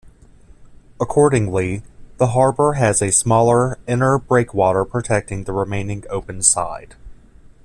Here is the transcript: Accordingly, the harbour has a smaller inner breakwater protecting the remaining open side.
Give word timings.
Accordingly, 0.99 1.83
the 2.17 2.29
harbour 2.29 2.73
has 2.73 3.03
a 3.03 3.11
smaller 3.11 3.77
inner 3.87 4.17
breakwater 4.17 4.83
protecting 4.83 5.43
the 5.43 5.53
remaining 5.53 6.05
open 6.09 6.41
side. 6.41 6.95